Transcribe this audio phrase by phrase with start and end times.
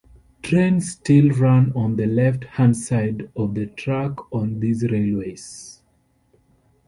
[0.41, 5.79] Trains still run on the left hand side of the track on these railways.